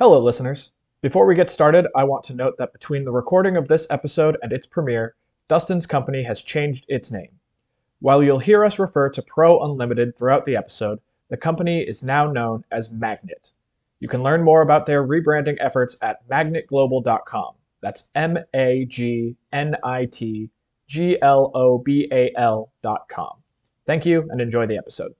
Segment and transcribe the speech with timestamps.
[0.00, 0.72] Hello, listeners.
[1.02, 4.38] Before we get started, I want to note that between the recording of this episode
[4.40, 5.14] and its premiere,
[5.46, 7.28] Dustin's company has changed its name.
[7.98, 12.32] While you'll hear us refer to Pro Unlimited throughout the episode, the company is now
[12.32, 13.52] known as Magnit.
[13.98, 17.56] You can learn more about their rebranding efforts at magnitglobal.com.
[17.82, 20.48] That's M A G N I T
[20.88, 23.42] G L O B A L.com.
[23.84, 25.14] Thank you and enjoy the episode.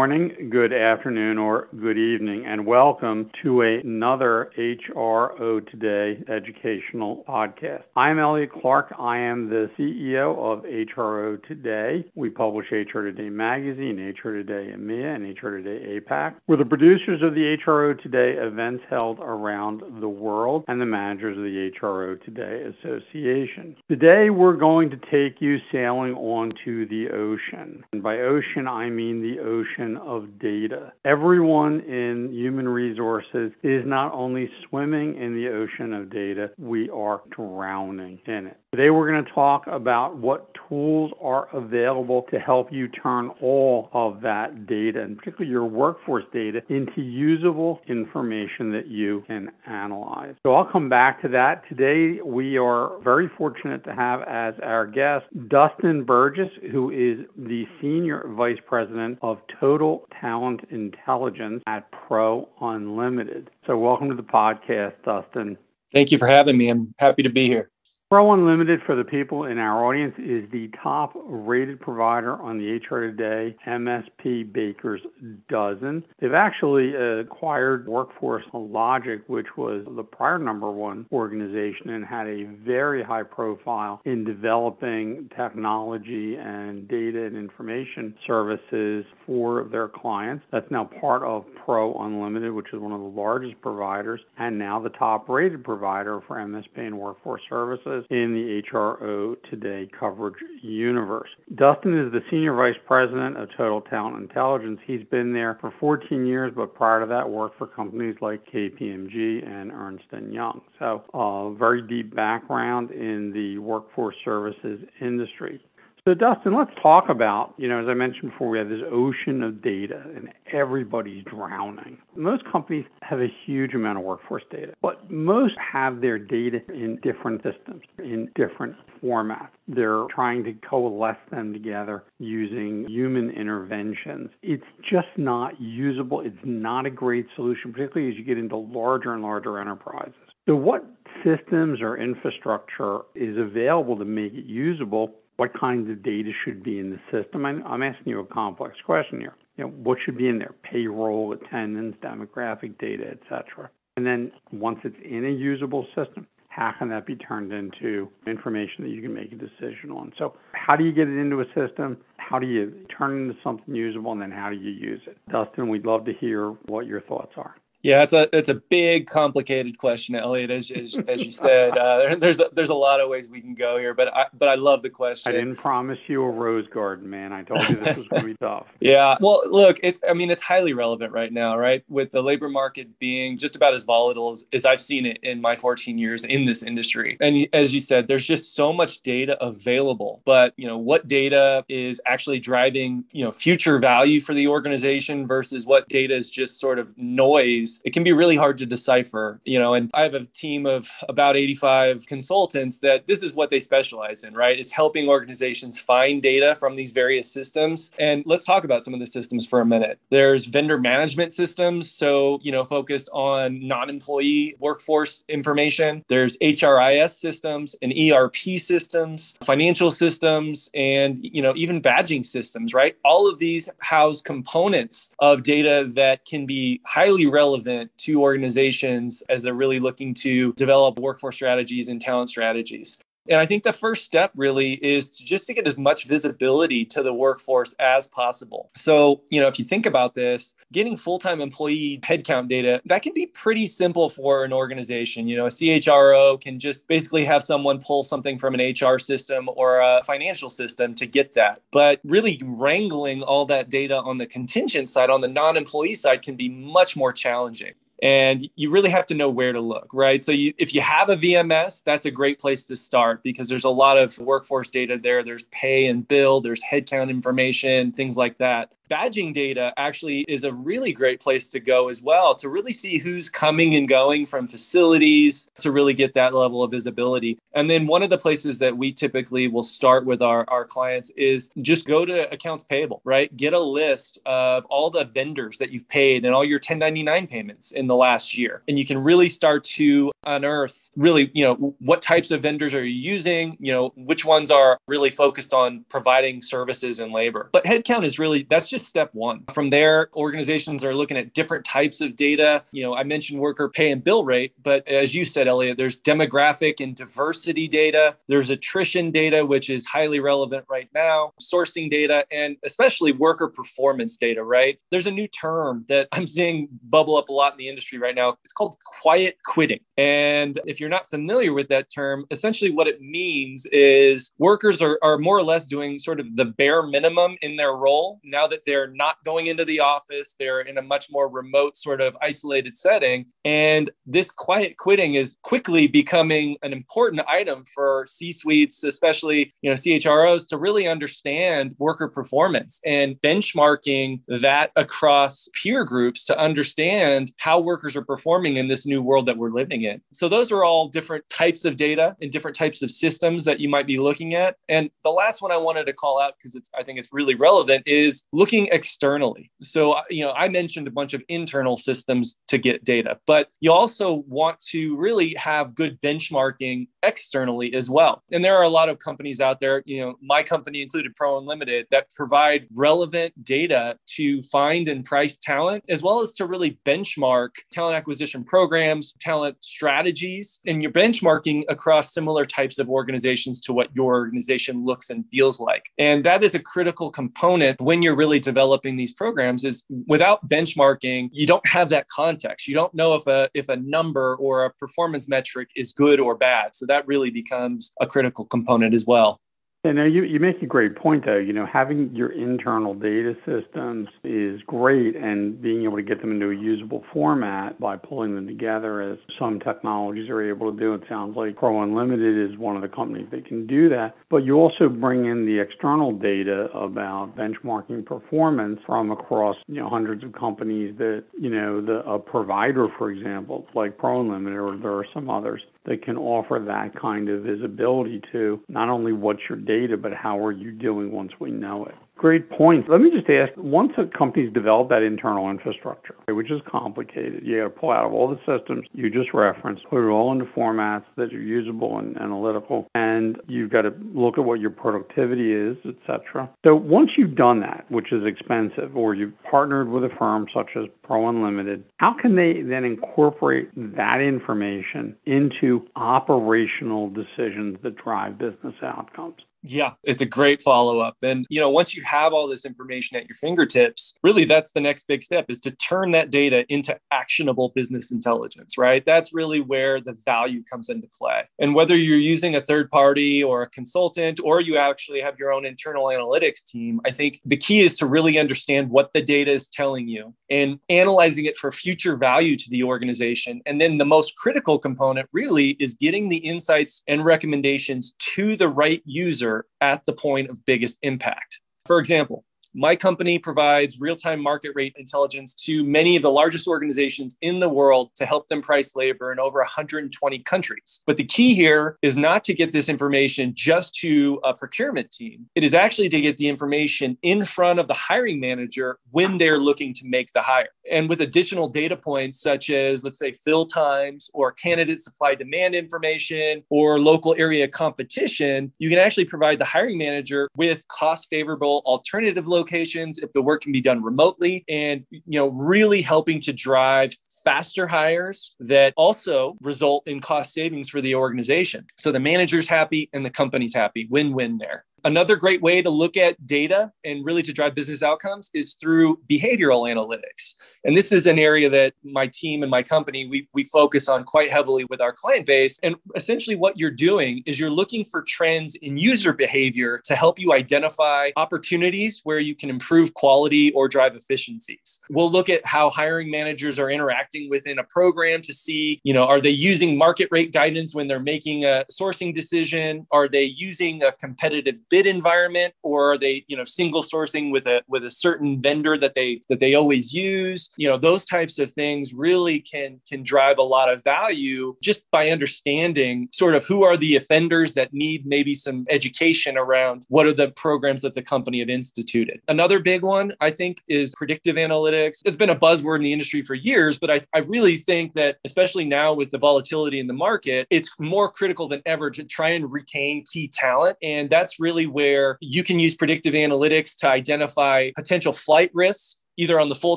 [0.00, 7.82] Morning, good afternoon, or good evening, and welcome to another HRO Today educational podcast.
[7.94, 8.94] I'm Elliot Clark.
[8.98, 12.06] I am the CEO of HRO Today.
[12.14, 16.36] We publish HRO Today Magazine, HRO Today EMEA, and HRO Today APAC.
[16.46, 21.36] We're the producers of the HRO Today events held around the world and the managers
[21.36, 23.76] of the HRO Today Association.
[23.90, 27.84] Today, we're going to take you sailing onto the ocean.
[27.92, 30.92] And by ocean, I mean the ocean of data.
[31.04, 37.22] Everyone in human resources is not only swimming in the ocean of data, we are
[37.30, 38.59] drowning in it.
[38.72, 43.90] Today, we're going to talk about what tools are available to help you turn all
[43.92, 50.36] of that data, and particularly your workforce data, into usable information that you can analyze.
[50.46, 51.64] So, I'll come back to that.
[51.68, 57.64] Today, we are very fortunate to have as our guest Dustin Burgess, who is the
[57.80, 63.50] Senior Vice President of Total Talent Intelligence at Pro Unlimited.
[63.66, 65.58] So, welcome to the podcast, Dustin.
[65.92, 66.68] Thank you for having me.
[66.68, 67.68] I'm happy to be here.
[68.10, 72.80] Pro Unlimited, for the people in our audience, is the top rated provider on the
[72.80, 75.00] HRO Today MSP Baker's
[75.48, 76.02] Dozen.
[76.18, 82.46] They've actually acquired Workforce Logic, which was the prior number one organization and had a
[82.66, 90.44] very high profile in developing technology and data and information services for their clients.
[90.50, 94.80] That's now part of Pro Unlimited, which is one of the largest providers and now
[94.80, 101.28] the top rated provider for MSP and workforce services in the HRO Today coverage universe.
[101.54, 104.80] Dustin is the Senior Vice President of Total Talent Intelligence.
[104.86, 109.46] He's been there for 14 years, but prior to that, worked for companies like KPMG
[109.46, 110.60] and Ernst & Young.
[110.78, 115.60] So, a uh, very deep background in the workforce services industry.
[116.10, 119.44] So, Dustin, let's talk about, you know, as I mentioned before, we have this ocean
[119.44, 121.98] of data and everybody's drowning.
[122.16, 126.98] Most companies have a huge amount of workforce data, but most have their data in
[127.04, 129.50] different systems, in different formats.
[129.68, 134.30] They're trying to coalesce them together using human interventions.
[134.42, 136.22] It's just not usable.
[136.22, 140.14] It's not a great solution, particularly as you get into larger and larger enterprises.
[140.48, 140.84] So, what
[141.24, 146.78] systems or infrastructure is available to make it usable what kinds of data should be
[146.78, 147.46] in the system?
[147.46, 149.34] I'm asking you a complex question here.
[149.56, 150.54] You know, what should be in there?
[150.62, 153.70] Payroll, attendance, demographic data, etc.
[153.96, 158.84] And then once it's in a usable system, how can that be turned into information
[158.84, 160.12] that you can make a decision on?
[160.18, 161.96] So, how do you get it into a system?
[162.18, 164.12] How do you turn it into something usable?
[164.12, 165.16] And then how do you use it?
[165.32, 167.54] Dustin, we'd love to hear what your thoughts are.
[167.82, 170.50] Yeah, it's a it's a big, complicated question, Elliot.
[170.50, 173.54] As as, as you said, uh, there's a, there's a lot of ways we can
[173.54, 175.32] go here, but I but I love the question.
[175.32, 177.32] I didn't promise you a rose garden, man.
[177.32, 178.66] I told you this was going to be tough.
[178.80, 181.84] Yeah, well, look, it's I mean it's highly relevant right now, right?
[181.88, 185.40] With the labor market being just about as volatile as, as I've seen it in
[185.40, 189.42] my 14 years in this industry, and as you said, there's just so much data
[189.42, 190.22] available.
[190.24, 195.26] But you know, what data is actually driving you know future value for the organization
[195.26, 199.40] versus what data is just sort of noise it can be really hard to decipher,
[199.44, 203.50] you know, and I have a team of about 85 consultants that this is what
[203.50, 204.58] they specialize in, right?
[204.58, 207.90] Is helping organizations find data from these various systems.
[207.98, 209.98] And let's talk about some of the systems for a minute.
[210.10, 216.04] There's vendor management systems, so, you know, focused on non-employee workforce information.
[216.08, 222.96] There's HRIS systems and ERP systems, financial systems, and, you know, even badging systems, right?
[223.04, 229.22] All of these house components of data that can be highly relevant relevant to organizations
[229.28, 232.98] as they're really looking to develop workforce strategies and talent strategies.
[233.28, 236.84] And I think the first step really is to just to get as much visibility
[236.86, 238.70] to the workforce as possible.
[238.74, 243.12] So, you know, if you think about this, getting full-time employee headcount data, that can
[243.14, 245.28] be pretty simple for an organization.
[245.28, 249.48] You know, a CHRO can just basically have someone pull something from an HR system
[249.54, 251.60] or a financial system to get that.
[251.70, 256.36] But really wrangling all that data on the contingent side, on the non-employee side can
[256.36, 257.74] be much more challenging.
[258.02, 260.22] And you really have to know where to look, right?
[260.22, 263.64] So you, if you have a VMS, that's a great place to start because there's
[263.64, 265.22] a lot of workforce data there.
[265.22, 270.52] There's pay and bill, there's headcount information, things like that badging data actually is a
[270.52, 274.48] really great place to go as well to really see who's coming and going from
[274.48, 277.38] facilities to really get that level of visibility.
[277.54, 281.10] And then one of the places that we typically will start with our, our clients
[281.10, 283.34] is just go to accounts payable, right?
[283.36, 287.72] Get a list of all the vendors that you've paid and all your 1099 payments
[287.72, 288.62] in the last year.
[288.68, 292.84] And you can really start to unearth really, you know, what types of vendors are
[292.84, 297.48] you using, you know, which ones are really focused on providing services and labor.
[297.52, 299.44] But headcount is really, that's just step one.
[299.52, 302.62] From there, organizations are looking at different types of data.
[302.72, 306.00] You know, I mentioned worker pay and bill rate, but as you said, Elliot, there's
[306.00, 308.16] demographic and diversity data.
[308.28, 314.16] There's attrition data, which is highly relevant right now, sourcing data, and especially worker performance
[314.16, 314.78] data, right?
[314.90, 318.14] There's a new term that I'm seeing bubble up a lot in the industry right
[318.14, 318.36] now.
[318.44, 319.80] It's called quiet quitting.
[319.96, 324.98] And if you're not familiar with that term, essentially what it means is workers are,
[325.02, 328.64] are more or less doing sort of the bare minimum in their role now that
[328.70, 330.36] they're not going into the office.
[330.38, 333.26] They're in a much more remote, sort of isolated setting.
[333.44, 339.70] And this quiet quitting is quickly becoming an important item for C suites, especially you
[339.70, 347.32] know CHROs, to really understand worker performance and benchmarking that across peer groups to understand
[347.38, 350.00] how workers are performing in this new world that we're living in.
[350.12, 353.68] So those are all different types of data and different types of systems that you
[353.68, 354.54] might be looking at.
[354.68, 357.34] And the last one I wanted to call out because it's I think it's really
[357.34, 359.50] relevant is looking externally.
[359.62, 363.48] So, uh, you know, I mentioned a bunch of internal systems to get data, but
[363.60, 368.22] you also want to really have good benchmarking externally as well.
[368.32, 371.38] And there are a lot of companies out there, you know, my company included Pro
[371.38, 376.78] Unlimited, that provide relevant data to find and price talent, as well as to really
[376.84, 383.72] benchmark talent acquisition programs, talent strategies, and you're benchmarking across similar types of organizations to
[383.72, 385.84] what your organization looks and feels like.
[385.98, 391.30] And that is a critical component when you're really developing these programs is without benchmarking,
[391.32, 392.66] you don't have that context.
[392.68, 396.34] You don't know if a if a number or a performance metric is good or
[396.34, 396.74] bad.
[396.74, 399.40] So that really becomes a critical component as well.
[399.82, 401.38] Yeah, no, you, you make a great point, though.
[401.38, 406.32] You know, having your internal data systems is great, and being able to get them
[406.32, 410.92] into a usable format by pulling them together, as some technologies are able to do.
[410.92, 414.16] It sounds like Pro Unlimited is one of the companies that can do that.
[414.28, 419.88] But you also bring in the external data about benchmarking performance from across, you know,
[419.88, 424.76] hundreds of companies that, you know, the a provider, for example, like Pro Unlimited, or
[424.76, 429.40] there are some others that can offer that kind of visibility to not only what's
[429.48, 431.94] your data, but how are you doing once we know it.
[432.20, 432.86] Great point.
[432.86, 437.56] Let me just ask once a company's developed that internal infrastructure, which is complicated, you
[437.56, 440.44] got to pull out of all the systems you just referenced, put it all into
[440.44, 445.54] formats that are usable and analytical, and you've got to look at what your productivity
[445.54, 446.50] is, etc.
[446.62, 450.68] So once you've done that, which is expensive, or you've partnered with a firm such
[450.76, 458.36] as Pro Unlimited, how can they then incorporate that information into operational decisions that drive
[458.36, 459.36] business outcomes?
[459.62, 461.16] Yeah, it's a great follow up.
[461.22, 464.80] And, you know, once you have all this information at your fingertips, really that's the
[464.80, 469.04] next big step is to turn that data into actionable business intelligence, right?
[469.04, 471.42] That's really where the value comes into play.
[471.58, 475.52] And whether you're using a third party or a consultant, or you actually have your
[475.52, 479.50] own internal analytics team, I think the key is to really understand what the data
[479.50, 483.60] is telling you and analyzing it for future value to the organization.
[483.66, 488.68] And then the most critical component really is getting the insights and recommendations to the
[488.68, 491.60] right user user at the point of biggest impact.
[491.86, 496.68] For example, my company provides real time market rate intelligence to many of the largest
[496.68, 501.02] organizations in the world to help them price labor in over 120 countries.
[501.06, 505.46] But the key here is not to get this information just to a procurement team,
[505.54, 509.58] it is actually to get the information in front of the hiring manager when they're
[509.58, 510.68] looking to make the hire.
[510.90, 515.74] And with additional data points such as, let's say, fill times or candidate supply demand
[515.74, 521.82] information or local area competition, you can actually provide the hiring manager with cost favorable
[521.84, 526.52] alternative locations if the work can be done remotely and you know really helping to
[526.52, 527.14] drive
[527.44, 531.86] faster hires that also result in cost savings for the organization.
[531.98, 534.06] So the manager's happy and the company's happy.
[534.10, 538.50] Win-win there Another great way to look at data and really to drive business outcomes
[538.54, 540.54] is through behavioral analytics.
[540.84, 544.24] And this is an area that my team and my company we, we focus on
[544.24, 545.78] quite heavily with our client base.
[545.82, 550.38] And essentially what you're doing is you're looking for trends in user behavior to help
[550.38, 555.00] you identify opportunities where you can improve quality or drive efficiencies.
[555.10, 559.24] We'll look at how hiring managers are interacting within a program to see, you know,
[559.24, 563.06] are they using market rate guidance when they're making a sourcing decision?
[563.10, 567.66] Are they using a competitive bid environment or are they you know single sourcing with
[567.66, 570.70] a with a certain vendor that they that they always use?
[570.76, 575.02] You know those types of things really can can drive a lot of value just
[575.10, 580.26] by understanding sort of who are the offenders that need maybe some education around what
[580.26, 582.40] are the programs that the company have instituted.
[582.48, 585.18] Another big one i think is predictive analytics.
[585.24, 588.38] It's been a buzzword in the industry for years but i, I really think that
[588.44, 592.50] especially now with the volatility in the market it's more critical than ever to try
[592.50, 597.08] and retain key talent and that's really really where you can use predictive analytics to
[597.08, 599.96] identify potential flight risks either on the full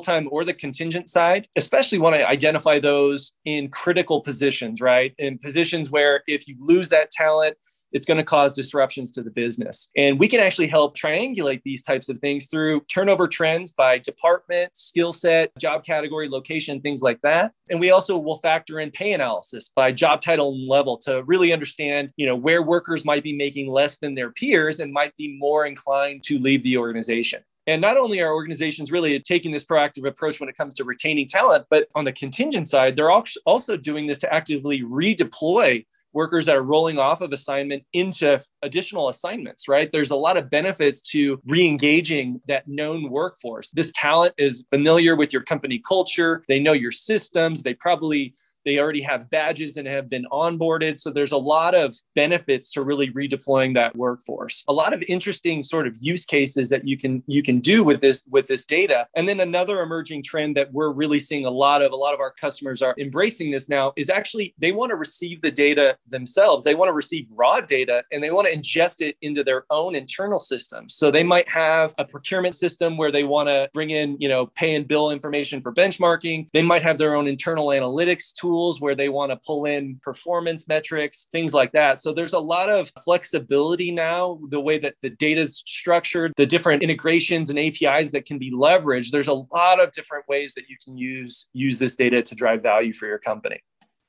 [0.00, 5.12] time or the contingent side, especially want to identify those in critical positions, right?
[5.18, 7.56] In positions where if you lose that talent,
[7.94, 9.88] it's going to cause disruptions to the business.
[9.96, 14.76] And we can actually help triangulate these types of things through turnover trends by department,
[14.76, 17.52] skill set, job category, location, things like that.
[17.70, 21.52] And we also will factor in pay analysis by job title and level to really
[21.52, 25.38] understand, you know, where workers might be making less than their peers and might be
[25.38, 27.42] more inclined to leave the organization.
[27.66, 31.26] And not only are organizations really taking this proactive approach when it comes to retaining
[31.26, 36.56] talent, but on the contingent side, they're also doing this to actively redeploy workers that
[36.56, 39.90] are rolling off of assignment into additional assignments, right?
[39.92, 43.70] There's a lot of benefits to re engaging that known workforce.
[43.70, 48.78] This talent is familiar with your company culture, they know your systems, they probably they
[48.78, 50.98] already have badges and have been onboarded.
[50.98, 54.64] So there's a lot of benefits to really redeploying that workforce.
[54.68, 58.00] A lot of interesting sort of use cases that you can you can do with
[58.00, 59.06] this with this data.
[59.16, 62.20] And then another emerging trend that we're really seeing a lot of a lot of
[62.20, 66.64] our customers are embracing this now is actually they want to receive the data themselves.
[66.64, 69.94] They want to receive raw data and they want to ingest it into their own
[69.94, 70.94] internal systems.
[70.94, 74.46] So they might have a procurement system where they want to bring in, you know,
[74.46, 76.48] pay and bill information for benchmarking.
[76.52, 79.98] They might have their own internal analytics tool tools where they want to pull in
[80.02, 82.00] performance metrics, things like that.
[82.00, 86.46] So there's a lot of flexibility now, the way that the data is structured, the
[86.46, 89.10] different integrations and APIs that can be leveraged.
[89.10, 92.62] There's a lot of different ways that you can use use this data to drive
[92.62, 93.60] value for your company.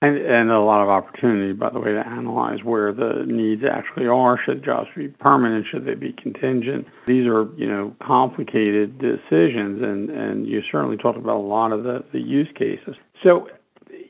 [0.01, 4.07] And, and, a lot of opportunity, by the way, to analyze where the needs actually
[4.07, 4.37] are.
[4.45, 5.65] Should jobs be permanent?
[5.71, 6.85] Should they be contingent?
[7.07, 11.83] These are, you know, complicated decisions, and, and you certainly talked about a lot of
[11.83, 12.95] the, the use cases.
[13.23, 13.47] So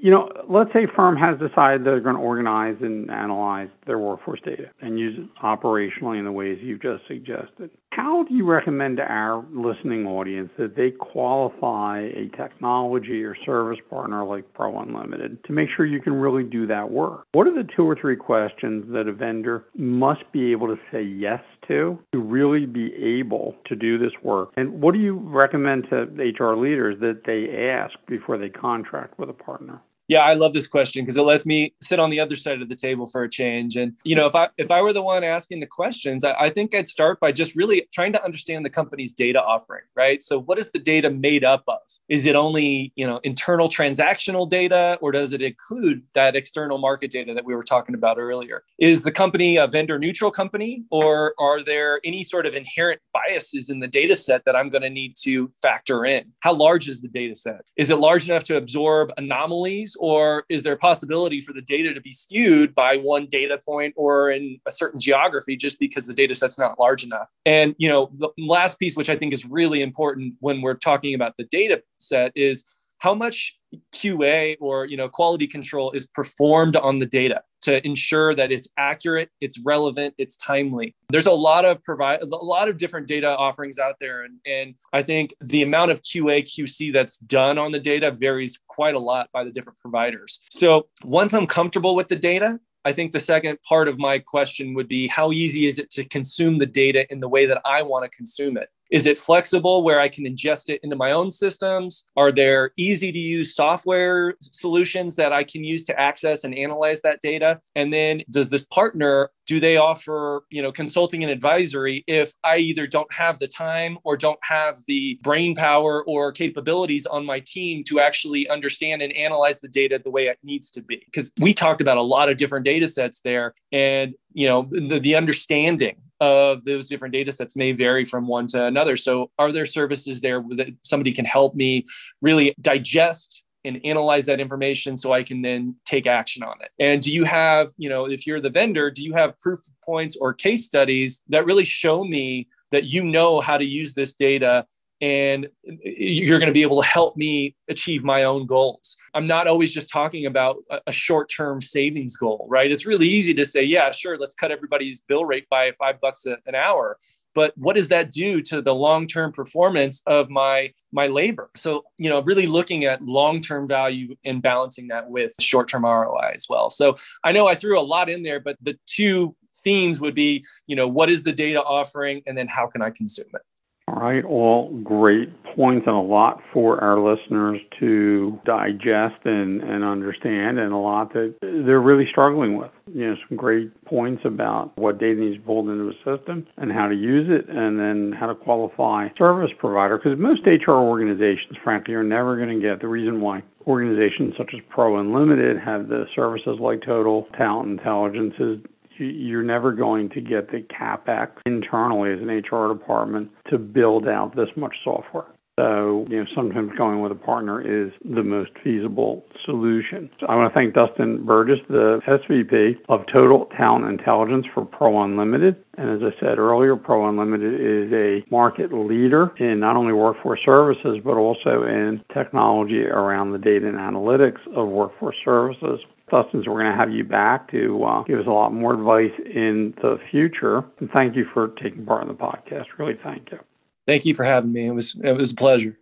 [0.05, 4.39] you know, let's say firm has decided they're going to organize and analyze their workforce
[4.45, 7.71] data and use it operationally in the ways you've just suggested.
[7.89, 13.79] How do you recommend to our listening audience that they qualify a technology or service
[13.89, 17.25] partner like Pro Unlimited to make sure you can really do that work?
[17.31, 21.01] What are the two or three questions that a vendor must be able to say
[21.01, 24.51] yes to to really be able to do this work?
[24.55, 29.31] And what do you recommend to HR leaders that they ask before they contract with
[29.31, 29.81] a partner?
[30.07, 32.69] Yeah, I love this question because it lets me sit on the other side of
[32.69, 33.75] the table for a change.
[33.75, 36.49] And you know, if I if I were the one asking the questions, I, I,
[36.49, 40.21] think I'd start by just really trying to understand the company's data offering, right?
[40.21, 41.79] So, what is the data made up of?
[42.07, 47.09] Is it only you know internal transactional data, or does it include that external market
[47.09, 48.63] data that we were talking about earlier?
[48.77, 53.71] Is the company a vendor neutral company, or are there any sort of inherent biases
[53.71, 56.31] in the data set that I'm going to need to factor in?
[56.41, 57.61] How large is the data set?
[57.75, 59.94] Is it large enough to absorb anomalies?
[59.99, 63.93] Or is there a possibility for the data to be skewed by one data point
[63.95, 67.29] or in a certain geography just because the data set's not large enough?
[67.45, 71.13] And you know the last piece which i think is really important when we're talking
[71.13, 72.63] about the data set is
[72.99, 73.57] how much
[73.93, 78.67] QA or you know quality control is performed on the data to ensure that it's
[78.77, 80.95] accurate, it's relevant, it's timely.
[81.09, 84.75] There's a lot of provide a lot of different data offerings out there, and and
[84.93, 88.99] I think the amount of QA QC that's done on the data varies quite a
[88.99, 90.41] lot by the different providers.
[90.49, 94.75] So once I'm comfortable with the data, I think the second part of my question
[94.75, 97.81] would be how easy is it to consume the data in the way that I
[97.81, 98.69] want to consume it?
[98.91, 102.05] Is it flexible where I can ingest it into my own systems?
[102.15, 107.01] Are there easy to use software solutions that I can use to access and analyze
[107.01, 107.59] that data?
[107.75, 112.57] And then does this partner do they offer, you know, consulting and advisory if I
[112.57, 117.41] either don't have the time or don't have the brain power or capabilities on my
[117.41, 121.03] team to actually understand and analyze the data the way it needs to be?
[121.05, 124.99] Because we talked about a lot of different data sets there and you know the,
[124.99, 128.97] the understanding of those different data sets may vary from one to another.
[128.97, 131.85] So, are there services there that somebody can help me
[132.21, 136.69] really digest and analyze that information so I can then take action on it?
[136.79, 140.15] And do you have, you know, if you're the vendor, do you have proof points
[140.15, 144.65] or case studies that really show me that you know how to use this data
[145.01, 148.95] and you're going to be able to help me achieve my own goals.
[149.13, 152.71] I'm not always just talking about a short term savings goal, right?
[152.71, 156.25] It's really easy to say, yeah, sure, let's cut everybody's bill rate by five bucks
[156.25, 156.97] an hour.
[157.33, 161.49] But what does that do to the long term performance of my, my labor?
[161.55, 165.83] So, you know, really looking at long term value and balancing that with short term
[165.83, 166.69] ROI as well.
[166.69, 170.45] So I know I threw a lot in there, but the two themes would be,
[170.67, 173.41] you know, what is the data offering and then how can I consume it?
[173.87, 179.83] All right, all great points and a lot for our listeners to digest and, and
[179.83, 182.71] understand, and a lot that they're really struggling with.
[182.91, 186.87] You know, some great points about what data needs pulled into a system and how
[186.87, 189.97] to use it, and then how to qualify service provider.
[189.97, 194.51] Because most HR organizations, frankly, are never going to get the reason why organizations such
[194.53, 198.57] as Pro Unlimited have the services like Total Talent Intelligence is
[198.97, 204.35] you're never going to get the capex internally as an HR department to build out
[204.35, 205.25] this much software.
[205.57, 210.09] So, you know, sometimes going with a partner is the most feasible solution.
[210.19, 215.01] So I want to thank Dustin Burgess, the SVP of Total Talent Intelligence for Pro
[215.03, 215.55] Unlimited.
[215.77, 220.41] And as I said earlier, Pro Unlimited is a market leader in not only workforce
[220.43, 225.79] services, but also in technology around the data and analytics of workforce services.
[226.09, 228.73] Dustin, so we're going to have you back to uh, give us a lot more
[228.73, 230.63] advice in the future.
[230.79, 232.65] And thank you for taking part in the podcast.
[232.77, 233.39] Really, thank you.
[233.87, 234.67] Thank you for having me.
[234.67, 235.75] It was it was a pleasure.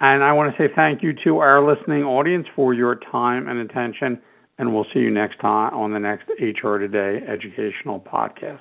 [0.00, 3.58] And I want to say thank you to our listening audience for your time and
[3.58, 4.20] attention.
[4.58, 8.60] And we'll see you next time on the next HRO Today educational podcast.